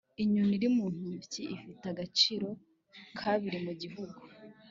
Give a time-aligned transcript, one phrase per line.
[0.23, 2.49] inyoni iri mu ntoki ifite agaciro
[3.19, 4.13] kabiri mu gihuru.